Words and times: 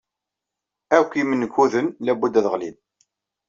Akk 0.97 1.11
imenkuden 1.21 1.87
labudd 2.05 2.39
ad 2.39 2.47
ɣlin. 2.53 2.77